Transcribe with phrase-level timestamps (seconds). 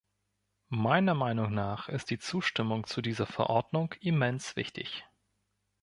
[0.69, 5.05] Meiner Meinung nach ist die Zustimmung zu dieser Verordnung immens wichtig.